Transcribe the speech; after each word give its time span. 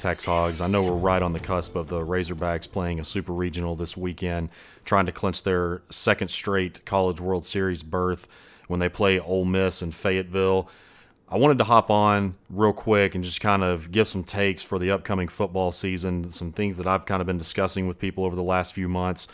Tex 0.00 0.24
Hogs. 0.24 0.60
I 0.60 0.66
know 0.66 0.82
we're 0.82 0.92
right 0.92 1.22
on 1.22 1.34
the 1.34 1.38
cusp 1.38 1.76
of 1.76 1.88
the 1.88 2.00
Razorbacks 2.00 2.70
playing 2.70 2.98
a 2.98 3.04
Super 3.04 3.32
Regional 3.32 3.76
this 3.76 3.96
weekend, 3.96 4.48
trying 4.84 5.06
to 5.06 5.12
clinch 5.12 5.42
their 5.42 5.82
second 5.90 6.28
straight 6.28 6.84
College 6.86 7.20
World 7.20 7.44
Series 7.44 7.82
berth 7.82 8.26
when 8.66 8.80
they 8.80 8.88
play 8.88 9.20
Ole 9.20 9.44
Miss 9.44 9.82
in 9.82 9.92
Fayetteville. 9.92 10.68
I 11.28 11.36
wanted 11.36 11.58
to 11.58 11.64
hop 11.64 11.90
on 11.90 12.34
real 12.48 12.72
quick 12.72 13.14
and 13.14 13.22
just 13.22 13.40
kind 13.42 13.62
of 13.62 13.92
give 13.92 14.08
some 14.08 14.24
takes 14.24 14.62
for 14.62 14.78
the 14.78 14.90
upcoming 14.90 15.28
football 15.28 15.70
season, 15.70 16.30
some 16.32 16.50
things 16.50 16.78
that 16.78 16.86
I've 16.86 17.04
kind 17.04 17.20
of 17.20 17.26
been 17.26 17.38
discussing 17.38 17.86
with 17.86 17.98
people 17.98 18.24
over 18.24 18.34
the 18.34 18.42
last 18.42 18.72
few 18.72 18.88
months. 18.88 19.28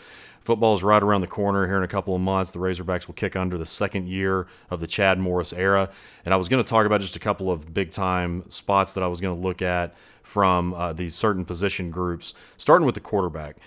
Football 0.47 0.75
is 0.75 0.81
right 0.81 1.03
around 1.03 1.19
the 1.19 1.27
corner 1.27 1.67
here 1.67 1.75
in 1.75 1.83
a 1.83 1.89
couple 1.89 2.15
of 2.15 2.21
months. 2.21 2.51
The 2.51 2.59
Razorbacks 2.59 3.05
will 3.05 3.15
kick 3.15 3.35
under 3.35 3.57
the 3.57 3.65
second 3.65 4.07
year 4.07 4.47
of 4.69 4.79
the 4.79 4.87
Chad 4.87 5.19
Morris 5.19 5.51
era. 5.51 5.89
And 6.23 6.33
I 6.33 6.37
was 6.37 6.47
going 6.47 6.63
to 6.63 6.69
talk 6.69 6.85
about 6.85 7.01
just 7.01 7.17
a 7.17 7.19
couple 7.19 7.51
of 7.51 7.73
big 7.73 7.91
time 7.91 8.49
spots 8.49 8.93
that 8.93 9.03
I 9.03 9.07
was 9.07 9.19
going 9.19 9.35
to 9.35 9.45
look 9.45 9.61
at 9.61 9.93
from 10.23 10.73
uh, 10.73 10.93
these 10.93 11.15
certain 11.15 11.43
position 11.43 11.91
groups, 11.91 12.33
starting 12.55 12.85
with 12.85 12.95
the 12.95 13.01
quarterback. 13.01 13.57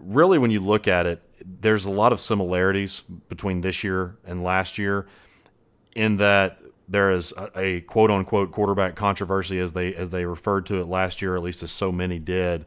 Really, 0.00 0.36
when 0.36 0.50
you 0.50 0.58
look 0.58 0.88
at 0.88 1.06
it, 1.06 1.22
there's 1.60 1.84
a 1.84 1.92
lot 1.92 2.10
of 2.10 2.18
similarities 2.18 3.02
between 3.28 3.60
this 3.60 3.84
year 3.84 4.16
and 4.26 4.42
last 4.42 4.78
year 4.78 5.06
in 5.94 6.16
that 6.16 6.60
there 6.88 7.12
is 7.12 7.32
a, 7.54 7.82
quote 7.82 8.10
unquote 8.10 8.50
quarterback 8.50 8.96
controversy 8.96 9.60
as 9.60 9.74
they 9.74 9.94
as 9.94 10.10
they 10.10 10.24
referred 10.24 10.66
to 10.66 10.80
it 10.80 10.88
last 10.88 11.22
year, 11.22 11.36
at 11.36 11.42
least 11.44 11.62
as 11.62 11.70
so 11.70 11.92
many 11.92 12.18
did. 12.18 12.66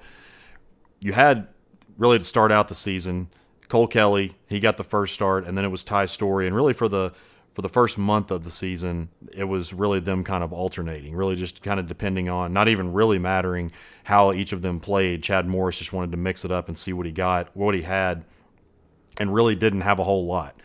You 1.01 1.11
had 1.11 1.49
really 1.97 2.19
to 2.19 2.23
start 2.23 2.53
out 2.53 2.69
the 2.69 2.73
season 2.73 3.27
Cole 3.69 3.87
Kelley, 3.87 4.35
he 4.47 4.59
got 4.59 4.77
the 4.77 4.83
first 4.83 5.13
start, 5.13 5.45
and 5.45 5.57
then 5.57 5.63
it 5.63 5.69
was 5.69 5.83
Ty 5.83 6.07
Storey, 6.07 6.47
and 6.47 6.55
really 6.55 6.73
for 6.73 6.89
the 6.89 7.13
for 7.53 7.61
the 7.63 7.69
first 7.69 7.97
month 7.97 8.29
of 8.29 8.43
the 8.43 8.51
season, 8.51 9.09
it 9.33 9.43
was 9.43 9.73
really 9.73 9.99
them 9.99 10.23
kind 10.23 10.43
of 10.43 10.53
alternating, 10.53 11.15
really 11.15 11.35
just 11.35 11.63
kind 11.63 11.79
of 11.79 11.87
depending 11.87 12.29
on, 12.29 12.53
not 12.53 12.67
even 12.67 12.93
really 12.93 13.17
mattering 13.17 13.71
how 14.03 14.31
each 14.31 14.53
of 14.53 14.61
them 14.61 14.79
played. 14.79 15.23
Chad 15.23 15.47
Morris 15.47 15.79
just 15.79 15.91
wanted 15.91 16.11
to 16.11 16.17
mix 16.17 16.45
it 16.45 16.51
up 16.51 16.67
and 16.67 16.77
see 16.77 16.93
what 16.93 17.07
he 17.07 17.11
got, 17.11 17.49
what 17.55 17.73
he 17.73 17.81
had, 17.81 18.23
and 19.17 19.33
really 19.33 19.55
didn't 19.55 19.81
have 19.81 19.99
a 19.99 20.03
whole 20.03 20.25
lot. 20.25 20.55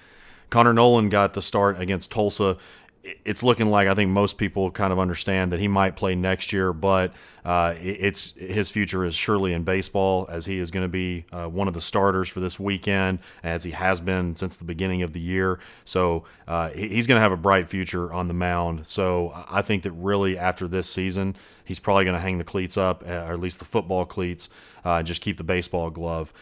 Connor 0.51 0.75
Noland 0.75 1.11
got 1.11 1.33
the 1.33 1.43
start 1.43 1.81
against 1.81 2.13
Tulsa 2.13 2.59
it's 3.05 3.43
looking 3.43 3.67
like 3.67 3.87
I 3.87 3.95
think 3.95 4.11
most 4.11 4.39
people 4.39 4.71
kind 4.71 4.93
of 4.93 4.99
understand 4.99 5.53
that 5.53 5.61
he 5.61 5.69
might 5.69 5.95
play 5.95 6.15
next 6.15 6.53
year, 6.53 6.73
but 6.73 7.13
uh, 7.45 7.75
it's 7.79 8.33
his 8.33 8.71
future 8.71 9.05
is 9.05 9.15
surely 9.15 9.53
in 9.53 9.63
baseball 9.63 10.27
as 10.31 10.47
he 10.47 10.59
is 10.59 10.71
going 10.71 10.85
to 10.85 10.89
be 10.89 11.27
uh, 11.33 11.47
one 11.47 11.69
of 11.69 11.75
the 11.75 11.81
starters 11.81 12.29
for 12.29 12.41
this 12.41 12.59
weekend, 12.59 13.19
as 13.43 13.65
he 13.65 13.73
has 13.73 14.01
been 14.01 14.35
since 14.37 14.57
the 14.57 14.65
beginning 14.65 15.03
of 15.03 15.13
the 15.13 15.21
year. 15.21 15.59
So 15.85 16.25
uh, 16.49 16.71
he's 16.71 17.07
going 17.07 17.17
to 17.17 17.23
have 17.23 17.33
a 17.33 17.37
bright 17.37 17.69
future 17.69 18.13
on 18.13 18.29
the 18.29 18.35
mound. 18.35 18.87
So 18.87 19.33
I 19.51 19.61
think 19.61 19.83
that 19.83 19.93
really 19.93 20.39
after 20.39 20.67
this 20.67 20.89
season, 20.89 21.37
he's 21.65 21.79
probably 21.79 22.05
going 22.05 22.17
to 22.17 22.23
hang 22.23 22.39
the 22.39 22.45
cleats 22.45 22.79
up, 22.79 23.05
uh, 23.07 23.13
or 23.13 23.35
at 23.35 23.41
least 23.41 23.59
the 23.59 23.67
football 23.67 24.07
cleats, 24.07 24.49
uh, 24.85 24.95
and 24.95 25.07
just 25.07 25.21
keep 25.21 25.37
the 25.37 25.45
baseball 25.45 25.91
glove. 25.91 26.33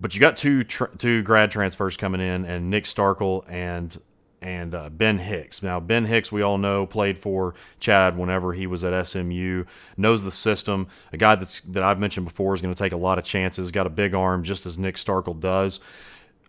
But 0.00 0.14
you 0.14 0.20
got 0.20 0.36
two 0.36 0.64
two 0.64 1.22
grad 1.22 1.50
transfers 1.50 1.96
coming 1.96 2.20
in, 2.20 2.44
and 2.44 2.70
Nick 2.70 2.84
Starkel 2.84 3.44
and 3.48 3.96
and 4.42 4.74
uh, 4.74 4.90
Ben 4.90 5.18
Hicks. 5.18 5.62
Now, 5.62 5.80
Ben 5.80 6.04
Hicks, 6.04 6.30
we 6.30 6.42
all 6.42 6.58
know, 6.58 6.86
played 6.86 7.18
for 7.18 7.54
Chad 7.80 8.16
whenever 8.16 8.52
he 8.52 8.66
was 8.66 8.84
at 8.84 9.06
SMU, 9.06 9.64
knows 9.96 10.24
the 10.24 10.30
system. 10.30 10.88
A 11.12 11.16
guy 11.16 11.34
that's 11.34 11.60
that 11.60 11.82
I've 11.82 11.98
mentioned 11.98 12.26
before 12.26 12.54
is 12.54 12.60
going 12.60 12.74
to 12.74 12.78
take 12.78 12.92
a 12.92 12.98
lot 12.98 13.18
of 13.18 13.24
chances. 13.24 13.70
Got 13.70 13.86
a 13.86 13.90
big 13.90 14.14
arm, 14.14 14.42
just 14.42 14.66
as 14.66 14.78
Nick 14.78 14.96
Starkel 14.96 15.38
does. 15.38 15.80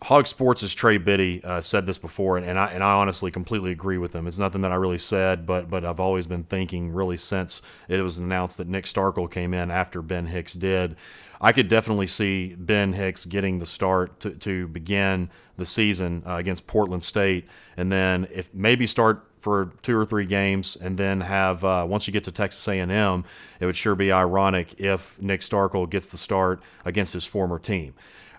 Hog 0.03 0.27
Sports' 0.27 0.73
Trey 0.73 0.97
Biddy 0.97 1.43
uh, 1.43 1.59
said 1.59 1.87
this 1.87 1.97
before, 1.97 2.37
and, 2.37 2.45
and, 2.45 2.59
I 2.59 2.67
and 2.67 2.83
I 2.83 2.93
honestly 2.93 3.31
completely 3.31 3.71
agree 3.71 3.97
with 3.97 4.13
him. 4.13 4.27
It's 4.27 4.37
nothing 4.37 4.61
that 4.61 4.71
I 4.71 4.75
really 4.75 4.99
said, 4.99 5.47
but 5.47 5.69
but 5.69 5.83
I've 5.83 5.99
always 5.99 6.27
been 6.27 6.43
thinking 6.43 6.93
really 6.93 7.17
since 7.17 7.63
it 7.87 8.01
was 8.01 8.19
announced 8.19 8.57
that 8.57 8.67
Nick 8.67 8.85
Starkel 8.85 9.29
came 9.29 9.53
in 9.55 9.71
after 9.71 10.03
Ben 10.03 10.27
Hicks 10.27 10.53
did. 10.53 10.95
I 11.41 11.51
could 11.51 11.67
definitely 11.67 12.07
see 12.07 12.55
Ben 12.55 12.93
Hicks 12.93 13.25
getting 13.25 13.59
the 13.59 13.65
start 13.65 14.19
to, 14.21 14.31
to 14.31 14.67
begin 14.67 15.29
the 15.55 15.65
season 15.65 16.23
uh, 16.27 16.35
against 16.35 16.67
Portland 16.67 17.03
State, 17.03 17.47
and 17.75 17.91
then 17.91 18.27
if 18.31 18.53
maybe 18.53 18.85
start 18.85 19.23
for 19.39 19.71
two 19.81 19.97
or 19.97 20.05
three 20.05 20.25
games, 20.25 20.75
and 20.79 20.97
then 20.97 21.21
have 21.21 21.63
uh, 21.63 21.85
once 21.87 22.05
you 22.05 22.13
get 22.13 22.23
to 22.25 22.31
Texas 22.31 22.67
A&M, 22.67 23.23
it 23.59 23.65
would 23.65 23.75
sure 23.75 23.95
be 23.95 24.11
ironic 24.11 24.79
if 24.79 25.19
Nick 25.21 25.41
Starkel 25.41 25.89
gets 25.89 26.07
the 26.07 26.17
start 26.17 26.61
against 26.85 27.13
his 27.13 27.25
former 27.25 27.57
team. 27.57 27.93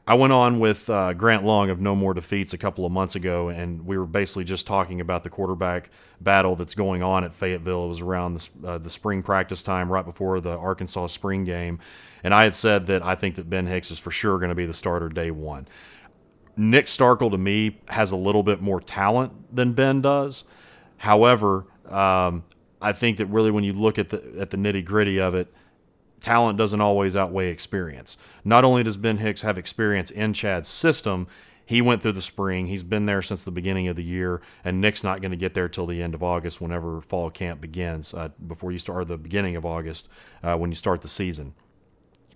I 0.09 0.15
went 0.15 0.33
on 0.33 0.59
with 0.59 0.89
uh, 0.89 1.13
Grant 1.13 1.45
Long 1.45 1.69
of 1.69 1.83
No 1.83 1.95
More 1.95 2.15
Defeats 2.15 2.55
a 2.55 2.59
couple 2.59 2.87
of 2.87 2.91
months 2.91 3.15
ago, 3.15 3.51
and 3.51 3.85
we 3.85 3.99
were 3.99 4.07
basically 4.07 4.45
just 4.45 4.67
talking 4.67 5.03
about 5.03 5.23
the 5.23 5.29
quarterback 5.29 5.91
battle 6.19 6.57
that's 6.57 6.75
going 6.75 7.03
on 7.03 7.25
at 7.25 7.35
Fayetteville. 7.35 7.85
It 7.85 7.89
was 7.89 8.01
around 8.01 8.41
the, 8.41 8.69
uh, 8.69 8.79
the 8.79 8.89
spring 8.89 9.23
practice 9.23 9.63
time, 9.63 9.93
right 9.93 10.07
before 10.07 10.41
the 10.41 10.57
Arkansas 10.57 11.09
spring 11.09 11.45
game, 11.45 11.79
and 12.25 12.33
I 12.33 12.45
had 12.45 12.55
said 12.55 12.87
that 12.87 13.05
I 13.05 13.17
think 13.17 13.35
that 13.35 13.51
Ben 13.51 13.67
Hicks 13.67 13.91
is 13.91 13.99
for 13.99 14.11
sure 14.11 14.39
going 14.39 14.49
to 14.49 14.55
be 14.55 14.65
the 14.65 14.73
starter 14.73 15.11
day 15.11 15.31
one. 15.31 15.69
Nick 16.57 16.87
Starkel 16.87 17.31
to 17.31 17.39
me 17.39 17.79
has 17.89 18.11
a 18.11 18.17
little 18.17 18.43
bit 18.43 18.63
more 18.63 18.81
talent 18.81 19.55
than 19.55 19.75
Ben 19.75 20.01
does. 20.01 20.45
However, 20.97 21.67
um, 21.87 22.45
I 22.81 22.93
think 22.95 23.19
that 23.19 23.27
really 23.27 23.51
when 23.51 23.63
you 23.63 23.75
look 23.75 23.99
at 23.99 24.09
the 24.09 24.37
at 24.41 24.49
the 24.49 24.57
nitty 24.57 24.87
gritty 24.87 25.21
of 25.21 25.35
it, 25.35 25.53
talent 26.21 26.59
doesn't 26.59 26.81
always 26.81 27.17
outweigh 27.17 27.51
experience. 27.51 28.17
Not 28.45 28.65
only 28.65 28.83
does 28.83 28.97
Ben 28.97 29.19
Hicks 29.19 29.43
have 29.43 29.59
experience 29.59 30.11
in 30.11 30.33
Chad's 30.33 30.69
system, 30.69 31.27
he 31.65 31.83
went 31.83 32.01
through 32.01 32.13
the 32.13 32.23
spring. 32.23 32.67
He's 32.67 32.83
been 32.83 33.05
there 33.05 33.21
since 33.21 33.43
the 33.43 33.51
beginning 33.51 33.89
of 33.89 33.97
the 33.97 34.03
year, 34.03 34.41
and 34.65 34.81
Nick's 34.81 35.05
not 35.05 35.21
going 35.21 35.33
to 35.33 35.37
get 35.37 35.53
there 35.53 35.69
till 35.69 35.87
the 35.87 36.03
end 36.03 36.15
of 36.15 36.23
August, 36.23 36.61
whenever 36.63 37.03
fall 37.03 37.31
camp 37.31 37.61
begins, 37.61 38.15
uh, 38.15 38.31
before 38.47 38.73
you 38.73 38.79
start 38.79 39.07
the 39.07 39.19
beginning 39.19 39.55
of 39.55 39.67
August, 39.67 40.09
uh, 40.43 40.57
when 40.57 40.71
you 40.71 40.77
start 40.77 41.03
the 41.03 41.09
season. 41.09 41.53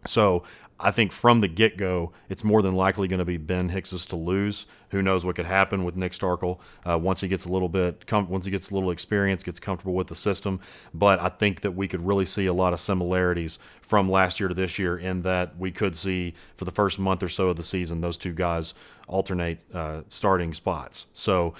So 0.04 0.42
I 0.82 0.90
think 0.90 1.12
from 1.12 1.40
the 1.40 1.48
get 1.48 1.76
go, 1.76 2.12
it's 2.28 2.42
more 2.42 2.60
than 2.60 2.74
likely 2.74 3.06
going 3.06 3.20
to 3.20 3.24
be 3.24 3.36
Ben 3.36 3.68
Hicks's 3.68 4.04
to 4.06 4.16
lose. 4.16 4.66
Who 4.90 5.00
knows 5.00 5.24
what 5.24 5.36
could 5.36 5.46
happen 5.46 5.84
with 5.84 5.96
Nick 5.96 6.12
Starkel 6.12 6.58
uh, 6.84 6.98
once 6.98 7.20
he 7.20 7.28
gets 7.28 7.44
a 7.44 7.48
little 7.48 7.68
bit, 7.68 8.06
com- 8.06 8.28
once 8.28 8.44
he 8.44 8.50
gets 8.50 8.70
a 8.70 8.74
little 8.74 8.90
experience, 8.90 9.44
gets 9.44 9.60
comfortable 9.60 9.94
with 9.94 10.08
the 10.08 10.16
system. 10.16 10.60
But 10.92 11.20
I 11.20 11.28
think 11.28 11.60
that 11.60 11.70
we 11.72 11.86
could 11.86 12.04
really 12.04 12.26
see 12.26 12.46
a 12.46 12.52
lot 12.52 12.72
of 12.72 12.80
similarities 12.80 13.60
from 13.80 14.10
last 14.10 14.40
year 14.40 14.48
to 14.48 14.54
this 14.54 14.78
year 14.78 14.98
in 14.98 15.22
that 15.22 15.56
we 15.56 15.70
could 15.70 15.94
see 15.94 16.34
for 16.56 16.64
the 16.64 16.72
first 16.72 16.98
month 16.98 17.22
or 17.22 17.28
so 17.28 17.48
of 17.48 17.56
the 17.56 17.62
season 17.62 18.00
those 18.00 18.16
two 18.16 18.32
guys 18.32 18.74
alternate 19.06 19.64
uh, 19.72 20.02
starting 20.08 20.52
spots. 20.52 21.06
So 21.12 21.54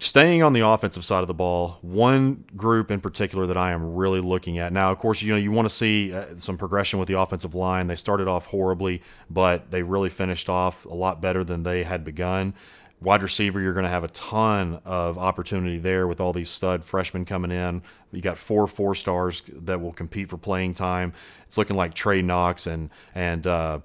staying 0.00 0.42
on 0.42 0.52
the 0.52 0.66
offensive 0.66 1.04
side 1.04 1.20
of 1.20 1.28
the 1.28 1.34
ball, 1.34 1.78
one 1.80 2.44
group 2.56 2.90
in 2.90 3.00
particular 3.00 3.46
that 3.46 3.56
I 3.56 3.72
am 3.72 3.94
really 3.94 4.20
looking 4.20 4.58
at 4.58 4.72
now. 4.72 4.90
Of 4.90 4.98
course, 4.98 5.22
you 5.22 5.32
know 5.32 5.38
you 5.38 5.52
want 5.52 5.68
to 5.68 5.74
see 5.74 6.12
uh, 6.12 6.36
some 6.36 6.58
progression 6.58 6.98
with 6.98 7.08
the 7.08 7.18
offensive 7.18 7.54
line. 7.54 7.86
They 7.86 7.96
started 7.96 8.28
off 8.28 8.46
horribly, 8.46 9.02
but 9.30 9.70
they 9.70 9.82
really 9.82 10.10
finished 10.10 10.48
off 10.48 10.84
a 10.84 10.94
lot 10.94 11.20
better 11.20 11.44
than 11.44 11.62
they 11.62 11.84
had 11.84 12.04
begun. 12.04 12.54
Wide 13.00 13.22
receiver, 13.22 13.60
you're 13.60 13.74
going 13.74 13.84
to 13.84 13.90
have 13.90 14.04
a 14.04 14.08
ton 14.08 14.80
of 14.84 15.18
opportunity 15.18 15.78
there 15.78 16.06
with 16.06 16.20
all 16.20 16.32
these 16.32 16.48
stud 16.48 16.84
freshmen 16.84 17.24
coming 17.24 17.50
in. 17.50 17.82
You 18.10 18.22
got 18.22 18.38
four 18.38 18.66
four 18.66 18.94
stars 18.94 19.42
that 19.48 19.80
will 19.80 19.92
compete 19.92 20.30
for 20.30 20.38
playing 20.38 20.74
time. 20.74 21.12
It's 21.46 21.58
looking 21.58 21.76
like 21.76 21.94
Trey 21.94 22.22
Knox 22.22 22.66
and 22.66 22.90
and. 23.14 23.46
Uh, 23.46 23.80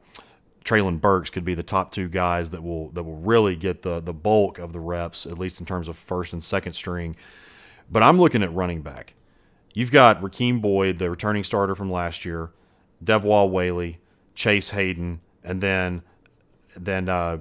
Treylon 0.64 1.02
Burks 1.02 1.30
could 1.30 1.44
be 1.44 1.56
the 1.56 1.64
top 1.64 1.92
two 1.92 2.08
guys 2.08 2.52
that 2.52 2.64
will 2.64 2.90
that 2.90 3.04
will 3.04 3.18
really 3.18 3.56
get 3.56 3.82
the 3.82 4.00
the 4.00 4.14
bulk 4.14 4.60
of 4.60 4.74
the 4.74 4.80
reps, 4.80 5.26
at 5.26 5.40
least 5.40 5.60
in 5.60 5.66
terms 5.66 5.88
of 5.88 5.98
first 5.98 6.34
and 6.34 6.44
second 6.44 6.74
string. 6.74 7.16
But 7.90 8.04
I'm 8.04 8.20
looking 8.20 8.44
at 8.44 8.54
running 8.54 8.82
back. 8.82 9.16
You've 9.74 9.92
got 9.92 10.22
Rakeem 10.22 10.62
Boyd, 10.62 11.00
the 11.00 11.10
returning 11.10 11.44
starter 11.44 11.76
from 11.76 11.92
last 11.92 12.26
year, 12.26 12.52
Devwah 13.04 13.50
Whaley, 13.50 14.00
Chase 14.36 14.70
Hayden, 14.70 15.22
and 15.44 15.62
then 15.62 16.04
then 16.76 17.10
uh, 17.10 17.40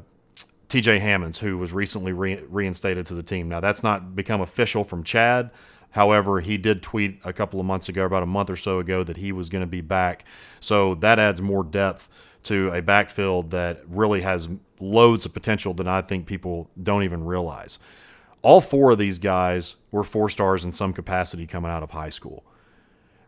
T.J. 0.68 0.98
Hammonds, 1.00 1.38
who 1.38 1.58
was 1.58 1.72
recently 1.72 2.12
re- 2.12 2.42
reinstated 2.48 3.06
to 3.06 3.14
the 3.14 3.22
team. 3.22 3.48
Now 3.48 3.60
that's 3.60 3.82
not 3.82 4.16
become 4.16 4.40
official 4.40 4.82
from 4.82 5.04
Chad. 5.04 5.50
However, 5.90 6.40
he 6.40 6.56
did 6.56 6.82
tweet 6.82 7.20
a 7.24 7.32
couple 7.32 7.58
of 7.58 7.66
months 7.66 7.88
ago, 7.88 8.04
about 8.04 8.22
a 8.22 8.26
month 8.26 8.48
or 8.48 8.56
so 8.56 8.78
ago, 8.78 9.02
that 9.02 9.16
he 9.16 9.32
was 9.32 9.48
going 9.48 9.62
to 9.62 9.66
be 9.66 9.80
back. 9.80 10.24
So 10.60 10.94
that 10.96 11.18
adds 11.18 11.42
more 11.42 11.64
depth 11.64 12.08
to 12.44 12.70
a 12.72 12.80
backfield 12.82 13.50
that 13.50 13.82
really 13.88 14.22
has 14.22 14.48
loads 14.78 15.26
of 15.26 15.34
potential 15.34 15.74
that 15.74 15.86
I 15.86 16.00
think 16.02 16.26
people 16.26 16.70
don't 16.82 17.02
even 17.02 17.24
realize. 17.24 17.78
All 18.42 18.60
four 18.60 18.92
of 18.92 18.98
these 18.98 19.18
guys 19.18 19.76
were 19.90 20.02
four 20.02 20.30
stars 20.30 20.64
in 20.64 20.72
some 20.72 20.92
capacity 20.92 21.46
coming 21.46 21.70
out 21.70 21.82
of 21.82 21.90
high 21.90 22.08
school. 22.08 22.44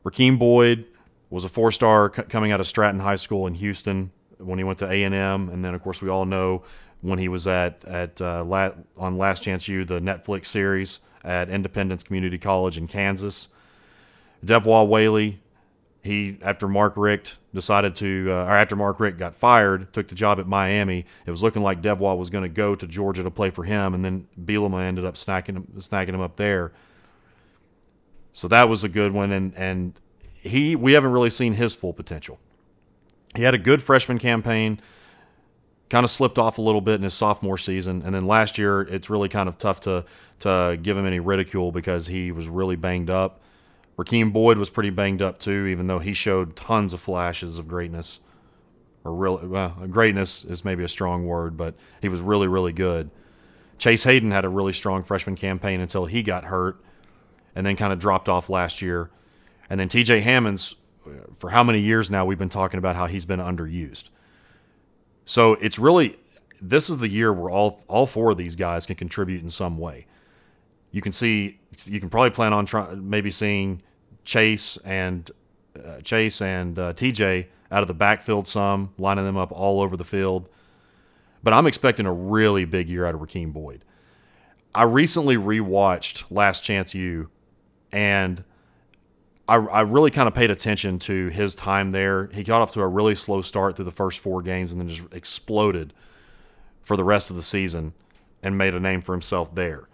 Rakeem 0.04 0.38
Boyd 0.38 0.86
was 1.28 1.44
a 1.44 1.48
four 1.48 1.70
star 1.70 2.10
c- 2.14 2.22
coming 2.22 2.52
out 2.52 2.60
of 2.60 2.66
Stratford 2.66 3.02
High 3.02 3.16
School 3.16 3.46
in 3.46 3.54
Houston 3.54 4.10
when 4.38 4.58
he 4.58 4.64
went 4.64 4.78
to 4.78 4.90
A 4.90 5.04
and 5.04 5.14
M, 5.14 5.48
and 5.50 5.64
then 5.64 5.74
of 5.74 5.82
course 5.82 6.00
we 6.00 6.08
all 6.08 6.24
know 6.24 6.62
when 7.02 7.18
he 7.18 7.28
was 7.28 7.46
at 7.46 7.84
at 7.84 8.20
uh, 8.20 8.42
la- 8.44 8.72
on 8.96 9.18
Last 9.18 9.44
Chance 9.44 9.68
U, 9.68 9.84
the 9.84 10.00
Netflix 10.00 10.46
series 10.46 11.00
at 11.22 11.50
Independence 11.50 12.02
Community 12.02 12.38
College 12.38 12.78
in 12.78 12.88
Kansas. 12.88 13.48
Devwah 14.44 14.86
Whaley 14.86 15.40
he 16.02 16.38
after 16.42 16.66
Mark 16.66 16.96
Richt 16.96 17.36
decided 17.54 17.94
to, 17.96 18.28
uh, 18.30 18.44
or 18.44 18.56
after 18.56 18.74
Mark 18.74 18.98
Richt 18.98 19.18
got 19.18 19.34
fired, 19.34 19.92
took 19.92 20.08
the 20.08 20.14
job 20.14 20.40
at 20.40 20.48
Miami. 20.48 21.06
It 21.26 21.30
was 21.30 21.42
looking 21.42 21.62
like 21.62 21.80
Devwah 21.80 22.18
was 22.18 22.28
going 22.28 22.42
to 22.42 22.48
go 22.48 22.74
to 22.74 22.86
Georgia 22.86 23.22
to 23.22 23.30
play 23.30 23.50
for 23.50 23.62
him, 23.64 23.94
and 23.94 24.04
then 24.04 24.26
Bielema 24.40 24.82
ended 24.82 25.04
up 25.04 25.14
snacking 25.14 25.64
snacking 25.78 26.14
him 26.14 26.20
up 26.20 26.36
there. 26.36 26.72
So 28.32 28.48
that 28.48 28.68
was 28.68 28.82
a 28.82 28.88
good 28.88 29.12
one, 29.12 29.30
and 29.30 29.54
and 29.56 29.94
he 30.32 30.74
we 30.74 30.92
haven't 30.92 31.12
really 31.12 31.30
seen 31.30 31.54
his 31.54 31.74
full 31.74 31.92
potential. 31.92 32.40
He 33.36 33.44
had 33.44 33.54
a 33.54 33.58
good 33.58 33.80
freshman 33.80 34.18
campaign, 34.18 34.80
kind 35.88 36.04
of 36.04 36.10
slipped 36.10 36.38
off 36.38 36.58
a 36.58 36.62
little 36.62 36.80
bit 36.80 36.96
in 36.96 37.02
his 37.02 37.14
sophomore 37.14 37.58
season, 37.58 38.02
and 38.04 38.12
then 38.12 38.26
last 38.26 38.58
year 38.58 38.80
it's 38.80 39.08
really 39.08 39.28
kind 39.28 39.48
of 39.48 39.56
tough 39.56 39.78
to 39.80 40.04
to 40.40 40.76
give 40.82 40.96
him 40.96 41.06
any 41.06 41.20
ridicule 41.20 41.70
because 41.70 42.08
he 42.08 42.32
was 42.32 42.48
really 42.48 42.74
banged 42.74 43.08
up. 43.08 43.40
Rakeem 43.98 44.32
Boyd 44.32 44.58
was 44.58 44.70
pretty 44.70 44.90
banged 44.90 45.22
up 45.22 45.38
too, 45.38 45.66
even 45.66 45.86
though 45.86 45.98
he 45.98 46.14
showed 46.14 46.56
tons 46.56 46.92
of 46.92 47.00
flashes 47.00 47.58
of 47.58 47.68
greatness. 47.68 48.20
Or 49.04 49.14
really, 49.14 49.46
well, 49.46 49.70
greatness 49.90 50.44
is 50.44 50.64
maybe 50.64 50.84
a 50.84 50.88
strong 50.88 51.26
word, 51.26 51.56
but 51.56 51.74
he 52.00 52.08
was 52.08 52.20
really, 52.20 52.46
really 52.46 52.72
good. 52.72 53.10
Chase 53.76 54.04
Hayden 54.04 54.30
had 54.30 54.44
a 54.44 54.48
really 54.48 54.72
strong 54.72 55.02
freshman 55.02 55.34
campaign 55.34 55.80
until 55.80 56.06
he 56.06 56.22
got 56.22 56.44
hurt 56.44 56.82
and 57.54 57.66
then 57.66 57.76
kind 57.76 57.92
of 57.92 57.98
dropped 57.98 58.28
off 58.28 58.48
last 58.48 58.80
year. 58.80 59.10
And 59.68 59.80
then 59.80 59.88
TJ 59.88 60.22
Hammonds, 60.22 60.76
for 61.36 61.50
how 61.50 61.64
many 61.64 61.80
years 61.80 62.10
now 62.10 62.24
we've 62.24 62.38
been 62.38 62.48
talking 62.48 62.78
about 62.78 62.96
how 62.96 63.06
he's 63.06 63.24
been 63.24 63.40
underused. 63.40 64.04
So 65.24 65.54
it's 65.54 65.78
really 65.78 66.16
this 66.60 66.88
is 66.88 66.98
the 66.98 67.08
year 67.08 67.32
where 67.32 67.50
all 67.50 67.82
all 67.88 68.06
four 68.06 68.30
of 68.30 68.36
these 68.36 68.54
guys 68.54 68.86
can 68.86 68.96
contribute 68.96 69.42
in 69.42 69.50
some 69.50 69.78
way. 69.78 70.06
You 70.92 71.02
can 71.02 71.12
see 71.12 71.58
you 71.86 71.98
can 71.98 72.08
probably 72.08 72.30
plan 72.30 72.52
on 72.52 72.66
trying 72.66 73.08
maybe 73.08 73.30
seeing 73.30 73.82
Chase 74.24 74.76
and 74.84 75.30
uh, 75.82 76.00
Chase 76.02 76.40
and 76.40 76.78
uh, 76.78 76.92
TJ 76.92 77.46
out 77.70 77.82
of 77.82 77.88
the 77.88 77.94
backfield 77.94 78.46
some, 78.46 78.92
lining 78.98 79.24
them 79.24 79.36
up 79.36 79.50
all 79.50 79.80
over 79.80 79.96
the 79.96 80.04
field. 80.04 80.48
But 81.42 81.54
I'm 81.54 81.66
expecting 81.66 82.06
a 82.06 82.12
really 82.12 82.64
big 82.64 82.88
year 82.88 83.06
out 83.06 83.14
of 83.14 83.20
Rakeem 83.20 83.52
Boyd. 83.52 83.84
I 84.74 84.84
recently 84.84 85.36
rewatched 85.36 86.24
Last 86.30 86.62
Chance 86.62 86.94
U, 86.94 87.30
and 87.90 88.44
I, 89.48 89.56
I 89.56 89.80
really 89.80 90.10
kind 90.10 90.28
of 90.28 90.34
paid 90.34 90.50
attention 90.50 90.98
to 91.00 91.28
his 91.28 91.54
time 91.54 91.92
there. 91.92 92.28
He 92.32 92.42
got 92.42 92.62
off 92.62 92.72
to 92.72 92.80
a 92.80 92.86
really 92.86 93.14
slow 93.14 93.42
start 93.42 93.76
through 93.76 93.86
the 93.86 93.90
first 93.90 94.20
four 94.20 94.40
games 94.40 94.72
and 94.72 94.80
then 94.80 94.88
just 94.88 95.12
exploded 95.12 95.92
for 96.82 96.96
the 96.96 97.04
rest 97.04 97.30
of 97.30 97.36
the 97.36 97.42
season 97.42 97.92
and 98.42 98.56
made 98.56 98.74
a 98.74 98.80
name 98.80 99.00
for 99.00 99.12
himself 99.12 99.54
there. 99.54 99.88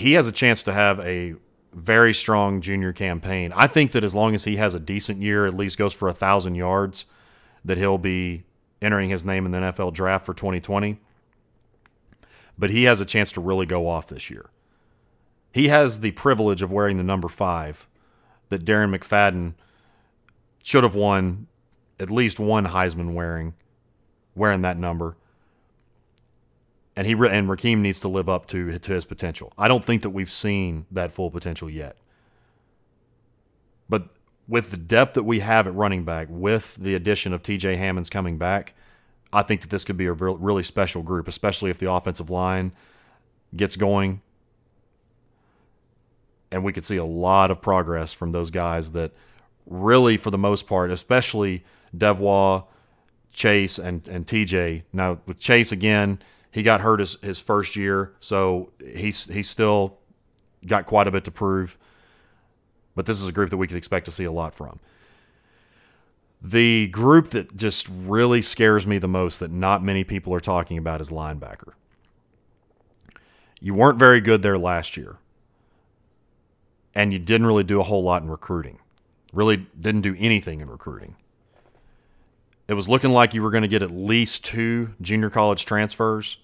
He 0.00 0.14
has 0.14 0.26
a 0.26 0.32
chance 0.32 0.62
to 0.62 0.72
have 0.72 0.98
a 1.00 1.34
very 1.74 2.14
strong 2.14 2.62
junior 2.62 2.90
campaign. 2.90 3.52
I 3.54 3.66
think 3.66 3.92
that 3.92 4.02
as 4.02 4.14
long 4.14 4.34
as 4.34 4.44
he 4.44 4.56
has 4.56 4.74
a 4.74 4.80
decent 4.80 5.20
year, 5.20 5.44
at 5.44 5.54
least 5.54 5.76
goes 5.76 5.92
for 5.92 6.08
a 6.08 6.14
thousand 6.14 6.54
yards, 6.54 7.04
that 7.66 7.76
he'll 7.76 7.98
be 7.98 8.44
entering 8.80 9.10
his 9.10 9.26
name 9.26 9.44
in 9.44 9.52
the 9.52 9.58
NFL 9.58 9.92
draft 9.92 10.24
for 10.24 10.32
2020. 10.32 10.98
But 12.58 12.70
he 12.70 12.84
has 12.84 13.02
a 13.02 13.04
chance 13.04 13.30
to 13.32 13.42
really 13.42 13.66
go 13.66 13.86
off 13.86 14.06
this 14.06 14.30
year. 14.30 14.48
He 15.52 15.68
has 15.68 16.00
the 16.00 16.12
privilege 16.12 16.62
of 16.62 16.72
wearing 16.72 16.96
the 16.96 17.04
number 17.04 17.28
five 17.28 17.86
that 18.48 18.64
Darren 18.64 18.96
McFadden 18.96 19.52
should 20.62 20.82
have 20.82 20.94
won 20.94 21.46
at 21.98 22.10
least 22.10 22.40
one 22.40 22.68
Heisman 22.68 23.12
wearing 23.12 23.52
wearing 24.34 24.62
that 24.62 24.78
number. 24.78 25.18
And 27.00 27.06
he 27.06 27.14
and 27.14 27.48
Rakeem 27.48 27.78
needs 27.78 27.98
to 28.00 28.08
live 28.08 28.28
up 28.28 28.46
to 28.48 28.78
to 28.78 28.92
his 28.92 29.06
potential. 29.06 29.54
I 29.56 29.68
don't 29.68 29.82
think 29.82 30.02
that 30.02 30.10
we've 30.10 30.30
seen 30.30 30.84
that 30.90 31.12
full 31.12 31.30
potential 31.30 31.70
yet. 31.70 31.96
But 33.88 34.10
with 34.46 34.70
the 34.70 34.76
depth 34.76 35.14
that 35.14 35.22
we 35.22 35.40
have 35.40 35.66
at 35.66 35.74
running 35.74 36.04
back, 36.04 36.26
with 36.28 36.74
the 36.74 36.94
addition 36.94 37.32
of 37.32 37.42
TJ 37.42 37.78
Hammonds 37.78 38.10
coming 38.10 38.36
back, 38.36 38.74
I 39.32 39.40
think 39.40 39.62
that 39.62 39.70
this 39.70 39.82
could 39.82 39.96
be 39.96 40.04
a 40.04 40.12
really 40.12 40.62
special 40.62 41.02
group, 41.02 41.26
especially 41.26 41.70
if 41.70 41.78
the 41.78 41.90
offensive 41.90 42.28
line 42.28 42.72
gets 43.56 43.76
going. 43.76 44.20
And 46.52 46.62
we 46.62 46.74
could 46.74 46.84
see 46.84 46.98
a 46.98 47.04
lot 47.06 47.50
of 47.50 47.62
progress 47.62 48.12
from 48.12 48.32
those 48.32 48.50
guys 48.50 48.92
that 48.92 49.12
really, 49.64 50.18
for 50.18 50.30
the 50.30 50.36
most 50.36 50.66
part, 50.66 50.90
especially 50.90 51.64
Devwah, 51.96 52.66
Chase, 53.32 53.78
and, 53.78 54.06
and 54.06 54.26
TJ. 54.26 54.82
Now, 54.92 55.20
with 55.24 55.38
Chase, 55.38 55.72
again, 55.72 56.20
he 56.50 56.62
got 56.62 56.80
hurt 56.80 57.00
his, 57.00 57.20
his 57.22 57.40
first 57.40 57.76
year, 57.76 58.12
so 58.20 58.70
he's, 58.80 59.26
he's 59.26 59.48
still 59.48 59.98
got 60.66 60.86
quite 60.86 61.06
a 61.06 61.10
bit 61.10 61.24
to 61.24 61.30
prove 61.30 61.78
but 62.94 63.06
this 63.06 63.20
is 63.20 63.28
a 63.28 63.32
group 63.32 63.50
that 63.50 63.56
we 63.56 63.66
could 63.66 63.76
expect 63.76 64.04
to 64.06 64.10
see 64.10 64.24
a 64.24 64.32
lot 64.32 64.54
from. 64.54 64.78
The 66.42 66.88
group 66.88 67.30
that 67.30 67.56
just 67.56 67.88
really 67.88 68.42
scares 68.42 68.86
me 68.86 68.98
the 68.98 69.08
most 69.08 69.40
that 69.40 69.50
not 69.50 69.82
many 69.82 70.04
people 70.04 70.34
are 70.34 70.40
talking 70.40 70.78
about 70.78 71.00
is 71.00 71.10
linebacker. 71.10 71.72
You 73.60 73.74
weren't 73.74 73.98
very 73.98 74.20
good 74.20 74.42
there 74.42 74.58
last 74.58 74.96
year, 74.96 75.18
and 76.94 77.12
you 77.12 77.18
didn't 77.18 77.46
really 77.46 77.64
do 77.64 77.80
a 77.80 77.84
whole 77.84 78.02
lot 78.02 78.22
in 78.22 78.28
recruiting. 78.28 78.80
Really 79.32 79.66
didn't 79.78 80.00
do 80.00 80.16
anything 80.18 80.60
in 80.60 80.68
recruiting. 80.68 81.16
It 82.70 82.74
was 82.74 82.88
looking 82.88 83.10
like 83.10 83.34
you 83.34 83.42
were 83.42 83.50
going 83.50 83.62
to 83.62 83.68
get 83.68 83.82
at 83.82 83.90
least 83.90 84.44
two 84.44 84.94
junior 85.02 85.28
college 85.28 85.66
transfers 85.66 86.38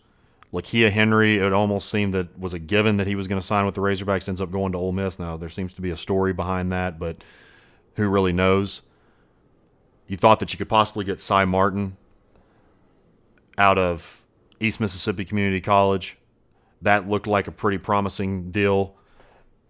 Lakia 0.53 0.91
Henry, 0.91 1.39
it 1.39 1.53
almost 1.53 1.91
seemed 1.91 2.15
that 2.15 2.39
was 2.39 2.55
a 2.55 2.59
given 2.59 2.97
that 2.97 3.07
he 3.07 3.15
was 3.15 3.29
going 3.29 3.41
to 3.41 3.47
sign 3.47 3.67
with 3.67 3.75
the 3.75 3.81
Razorbacks. 3.81 4.29
Ends 4.29 4.41
up 4.41 4.51
going 4.51 4.73
to 4.73 4.79
Ole 4.79 4.93
Miss. 4.93 5.19
Now 5.19 5.37
there 5.37 5.49
seems 5.49 5.75
to 5.75 5.83
be 5.83 5.91
a 5.91 5.97
story 5.97 6.33
behind 6.33 6.73
that, 6.73 6.99
but 6.99 7.23
who 7.97 8.09
really 8.09 8.33
knows? 8.33 8.83
You 10.07 10.17
thought 10.17 10.41
that 10.41 10.53
you 10.53 10.59
could 10.59 10.69
possibly 10.69 11.05
get 11.05 11.19
Cy 11.19 11.45
Martin 11.45 11.97
out 13.59 13.77
of 13.77 14.23
East 14.61 14.81
Mississippi 14.81 15.25
Community 15.25 15.61
College. 15.61 16.17
That 16.81 17.09
looked 17.09 17.27
like 17.27 17.49
a 17.49 17.53
pretty 17.53 17.79
promising 17.79 18.51
deal 18.51 18.95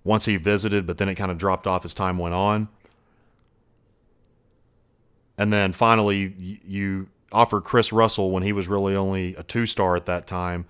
once 0.05 0.27
he 0.27 0.37
visited, 0.37 0.87
but 0.87 0.99
then 0.99 1.09
it 1.09 1.15
kind 1.15 1.31
of 1.31 1.39
dropped 1.39 1.67
off 1.67 1.85
as 1.85 1.95
time 1.95 2.19
went 2.19 2.35
on. 2.35 2.69
And 5.39 5.53
then 5.53 5.73
finally, 5.73 6.35
you 6.67 7.09
offered 7.33 7.65
Chris 7.65 7.93
Russell 7.93 8.31
when 8.31 8.43
he 8.43 8.53
was 8.53 8.69
really 8.69 8.97
only 8.97 9.35
a 9.37 9.43
two 9.43 9.67
star 9.67 9.97
at 9.97 10.07
that 10.07 10.27
time. 10.27 10.67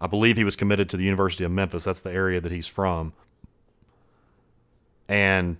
I 0.00 0.06
believe 0.06 0.36
he 0.36 0.44
was 0.44 0.56
committed 0.56 0.88
to 0.90 0.96
the 0.96 1.04
University 1.04 1.44
of 1.44 1.50
Memphis. 1.50 1.84
That's 1.84 2.00
the 2.00 2.12
area 2.12 2.40
that 2.40 2.52
he's 2.52 2.66
from. 2.66 3.12
And 5.08 5.58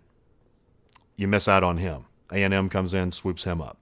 you 1.16 1.28
miss 1.28 1.48
out 1.48 1.62
on 1.62 1.78
him. 1.78 2.06
A&M 2.32 2.68
comes 2.68 2.94
in, 2.94 3.12
swoops 3.12 3.44
him 3.44 3.60
up. 3.60 3.76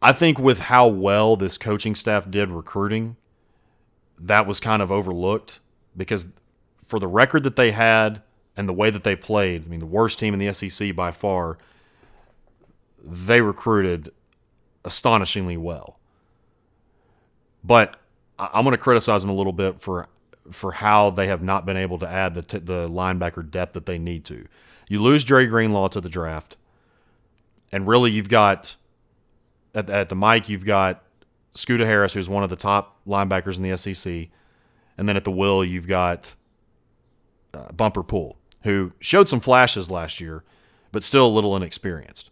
I 0.00 0.12
think 0.12 0.38
with 0.38 0.60
how 0.60 0.88
well 0.88 1.36
this 1.36 1.56
coaching 1.56 1.94
staff 1.94 2.28
did 2.28 2.50
recruiting, 2.50 3.16
that 4.18 4.46
was 4.46 4.58
kind 4.58 4.82
of 4.82 4.90
overlooked 4.90 5.60
because 5.96 6.28
for 6.84 6.98
the 6.98 7.06
record 7.06 7.44
that 7.44 7.56
they 7.56 7.70
had 7.70 8.22
and 8.56 8.68
the 8.68 8.72
way 8.72 8.90
that 8.90 9.04
they 9.04 9.14
played, 9.14 9.64
I 9.64 9.68
mean, 9.68 9.80
the 9.80 9.86
worst 9.86 10.18
team 10.18 10.34
in 10.34 10.40
the 10.40 10.52
SEC 10.52 10.96
by 10.96 11.12
far, 11.12 11.58
they 13.02 13.40
recruited 13.40 14.12
astonishingly 14.84 15.56
well. 15.56 15.98
But 17.64 17.96
I'm 18.38 18.64
going 18.64 18.72
to 18.72 18.78
criticize 18.78 19.22
them 19.22 19.30
a 19.30 19.34
little 19.34 19.52
bit 19.52 19.80
for 19.80 20.08
for 20.50 20.72
how 20.72 21.10
they 21.10 21.28
have 21.28 21.42
not 21.42 21.64
been 21.64 21.76
able 21.76 21.98
to 22.00 22.08
add 22.08 22.34
the 22.34 22.42
t- 22.42 22.58
the 22.58 22.88
linebacker 22.88 23.48
depth 23.48 23.74
that 23.74 23.86
they 23.86 23.98
need 23.98 24.24
to. 24.24 24.46
You 24.88 25.00
lose 25.00 25.24
Dre 25.24 25.46
Greenlaw 25.46 25.88
to 25.88 26.00
the 26.00 26.08
draft, 26.08 26.56
and 27.70 27.86
really 27.86 28.10
you've 28.10 28.28
got 28.28 28.76
at, 29.74 29.88
at 29.88 30.08
the 30.08 30.16
mic 30.16 30.48
you've 30.48 30.64
got 30.64 31.02
Scoota 31.54 31.86
Harris, 31.86 32.14
who's 32.14 32.28
one 32.28 32.42
of 32.42 32.50
the 32.50 32.56
top 32.56 32.98
linebackers 33.06 33.56
in 33.56 33.62
the 33.62 33.76
SEC, 33.76 34.28
and 34.98 35.08
then 35.08 35.16
at 35.16 35.24
the 35.24 35.30
will 35.30 35.64
you've 35.64 35.86
got 35.86 36.34
uh, 37.54 37.70
Bumper 37.72 38.02
Pool, 38.02 38.36
who 38.64 38.92
showed 38.98 39.28
some 39.28 39.40
flashes 39.40 39.90
last 39.90 40.20
year, 40.20 40.42
but 40.90 41.04
still 41.04 41.26
a 41.26 41.28
little 41.28 41.54
inexperienced. 41.56 42.30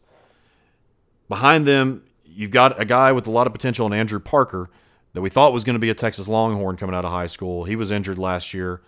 Behind 1.31 1.65
them, 1.65 2.03
you've 2.25 2.51
got 2.51 2.81
a 2.81 2.85
guy 2.85 3.13
with 3.13 3.29
a 3.29 3.31
lot 3.31 3.47
of 3.47 3.53
potential 3.53 3.87
in 3.87 3.93
Andrew 3.93 4.19
Parker 4.19 4.69
that 5.13 5.23
we 5.23 5.31
thought 5.31 5.53
was 5.53 5.63
going 5.63 5.75
to 5.75 5.81
be 5.81 5.89
a 5.89 5.95
Texas 5.95 6.27
Longhorn 6.27 6.77
coming 6.77 6.95
out 6.95 7.05
of 7.05 7.13
high 7.13 7.29
school. 7.29 7.65
He 7.65 7.77
was 7.77 7.93
injured 7.93 8.19
last 8.19 8.53
year. 8.53 8.83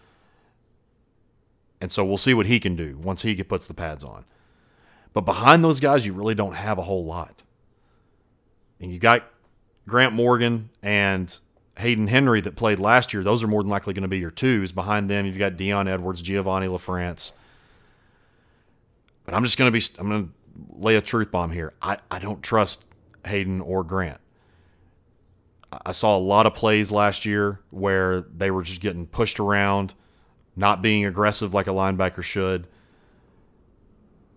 And 1.80 1.92
so 1.92 2.04
we'll 2.04 2.18
see 2.18 2.34
what 2.34 2.46
he 2.46 2.58
can 2.58 2.74
do 2.74 2.98
once 2.98 3.22
he 3.22 3.40
puts 3.44 3.68
the 3.68 3.74
pads 3.74 4.02
on. 4.02 4.24
But 5.12 5.20
behind 5.20 5.62
those 5.62 5.78
guys, 5.78 6.04
you 6.04 6.14
really 6.14 6.34
don't 6.34 6.54
have 6.54 6.78
a 6.78 6.82
whole 6.82 7.04
lot. 7.04 7.44
And 8.80 8.92
you 8.92 8.98
got 8.98 9.24
Grant 9.86 10.12
Morgan 10.12 10.70
and 10.82 11.38
Hayden 11.78 12.08
Henry 12.08 12.40
that 12.40 12.56
played 12.56 12.80
last 12.80 13.14
year. 13.14 13.22
Those 13.22 13.44
are 13.44 13.48
more 13.48 13.62
than 13.62 13.70
likely 13.70 13.94
going 13.94 14.02
to 14.02 14.08
be 14.08 14.18
your 14.18 14.32
twos. 14.32 14.72
Behind 14.72 15.08
them, 15.08 15.26
you've 15.26 15.38
got 15.38 15.56
Dion 15.56 15.86
Edwards, 15.86 16.22
Giovanni 16.22 16.66
LaFrance. 16.66 17.30
But 19.24 19.34
I'm 19.34 19.44
just 19.44 19.56
going 19.56 19.72
to 19.72 19.78
be, 19.78 19.84
I'm 20.00 20.08
going 20.08 20.26
to 20.26 20.32
lay 20.82 20.96
a 20.96 21.00
truth 21.00 21.30
bomb 21.30 21.52
here. 21.52 21.72
I, 21.80 21.98
I 22.10 22.18
don't 22.18 22.42
trust 22.42 22.84
Hayden 23.24 23.60
or 23.60 23.84
Grant. 23.84 24.20
I 25.86 25.92
saw 25.92 26.16
a 26.16 26.20
lot 26.20 26.46
of 26.46 26.54
plays 26.54 26.90
last 26.90 27.24
year 27.24 27.60
where 27.70 28.20
they 28.20 28.50
were 28.50 28.62
just 28.62 28.80
getting 28.82 29.06
pushed 29.06 29.40
around, 29.40 29.94
not 30.54 30.82
being 30.82 31.06
aggressive 31.06 31.54
like 31.54 31.66
a 31.66 31.70
linebacker 31.70 32.22
should. 32.22 32.66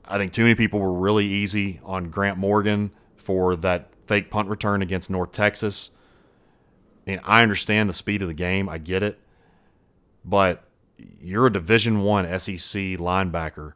I 0.07 0.17
think 0.17 0.31
too 0.31 0.43
many 0.43 0.55
people 0.55 0.79
were 0.79 0.93
really 0.93 1.25
easy 1.25 1.81
on 1.83 2.09
Grant 2.09 2.37
Morgan 2.37 2.91
for 3.17 3.55
that 3.57 3.89
fake 4.05 4.29
punt 4.29 4.47
return 4.47 4.81
against 4.81 5.09
North 5.09 5.31
Texas. 5.31 5.89
And 7.07 7.19
I 7.23 7.43
understand 7.43 7.89
the 7.89 7.93
speed 7.93 8.21
of 8.21 8.27
the 8.27 8.33
game, 8.33 8.69
I 8.69 8.77
get 8.77 9.03
it. 9.03 9.19
But 10.23 10.63
you're 10.97 11.47
a 11.47 11.53
Division 11.53 12.01
One 12.01 12.25
SEC 12.39 12.81
linebacker, 12.97 13.73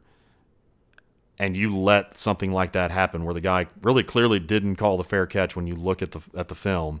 and 1.40 1.56
you 1.56 1.74
let 1.74 2.18
something 2.18 2.52
like 2.52 2.72
that 2.72 2.90
happen, 2.90 3.24
where 3.24 3.32
the 3.32 3.40
guy 3.40 3.66
really 3.80 4.02
clearly 4.02 4.38
didn't 4.38 4.76
call 4.76 4.98
the 4.98 5.02
fair 5.02 5.26
catch 5.26 5.56
when 5.56 5.66
you 5.66 5.74
look 5.74 6.02
at 6.02 6.10
the 6.10 6.20
at 6.36 6.48
the 6.48 6.54
film, 6.54 7.00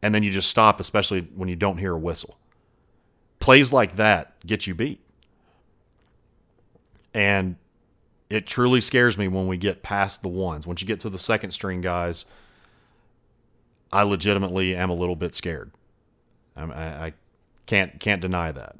and 0.00 0.14
then 0.14 0.22
you 0.22 0.30
just 0.30 0.48
stop, 0.48 0.78
especially 0.78 1.22
when 1.34 1.48
you 1.48 1.56
don't 1.56 1.78
hear 1.78 1.94
a 1.94 1.98
whistle. 1.98 2.38
Plays 3.40 3.72
like 3.72 3.96
that 3.96 4.38
get 4.46 4.68
you 4.68 4.74
beat, 4.74 5.00
and 7.12 7.56
it 8.30 8.46
truly 8.46 8.80
scares 8.80 9.18
me 9.18 9.26
when 9.26 9.48
we 9.48 9.56
get 9.56 9.82
past 9.82 10.22
the 10.22 10.28
ones. 10.28 10.64
Once 10.64 10.80
you 10.80 10.86
get 10.86 11.00
to 11.00 11.10
the 11.10 11.18
second 11.18 11.50
string 11.50 11.80
guys, 11.80 12.24
I 13.92 14.04
legitimately 14.04 14.76
am 14.76 14.90
a 14.90 14.94
little 14.94 15.16
bit 15.16 15.34
scared. 15.34 15.72
I, 16.56 16.62
I 16.62 17.12
can't 17.66 17.98
can't 17.98 18.22
deny 18.22 18.52
that. 18.52 18.76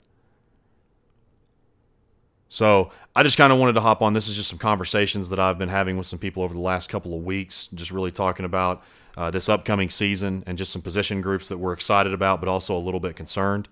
So 2.49 2.91
I 3.15 3.23
just 3.23 3.37
kind 3.37 3.53
of 3.53 3.59
wanted 3.59 3.75
to 3.75 3.81
hop 3.81 4.01
on. 4.01 4.15
This 4.15 4.29
is 4.29 4.37
just 4.37 4.49
some 4.49 4.59
conversations 4.59 5.29
that 5.29 5.39
I've 5.39 5.59
been 5.59 5.69
having 5.69 5.97
with 5.99 6.07
some 6.07 6.19
people 6.19 6.43
over 6.43 6.55
the 6.55 6.61
last 6.61 6.89
couple 6.89 7.15
of 7.15 7.25
weeks, 7.25 7.69
just 7.75 7.91
really 7.91 8.11
talking 8.11 8.45
about 8.47 8.83
uh, 9.17 9.31
this 9.31 9.49
upcoming 9.49 9.91
season 9.91 10.45
and 10.47 10.57
just 10.57 10.73
some 10.73 10.83
position 10.83 11.21
groups 11.21 11.49
that 11.49 11.59
we're 11.59 11.73
excited 11.73 12.13
about, 12.13 12.41
but 12.41 12.49
also 12.49 12.77
a 12.77 12.79
little 12.79 13.01
bit 13.01 13.17
concerned. 13.17 13.69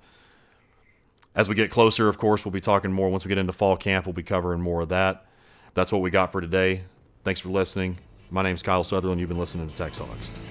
As 1.34 1.48
we 1.48 1.54
get 1.54 1.70
closer, 1.70 2.08
of 2.08 2.18
course, 2.18 2.44
we'll 2.44 2.52
be 2.52 2.60
talking 2.60 2.92
more. 2.92 3.08
Once 3.08 3.24
we 3.24 3.28
get 3.28 3.38
into 3.38 3.52
fall 3.52 3.76
camp, 3.76 4.06
we'll 4.06 4.12
be 4.12 4.22
covering 4.22 4.60
more 4.60 4.82
of 4.82 4.88
that. 4.88 5.26
That's 5.74 5.92
what 5.92 6.00
we 6.00 6.10
got 6.10 6.32
for 6.32 6.40
today. 6.40 6.82
Thanks 7.24 7.40
for 7.40 7.50
listening. 7.50 7.98
My 8.30 8.42
name 8.42 8.54
is 8.54 8.62
Kyle 8.62 8.84
Sutherland. 8.84 9.20
You've 9.20 9.28
been 9.28 9.38
listening 9.38 9.68
to 9.68 9.76
Tex 9.76 9.98
Hogs. 9.98 10.45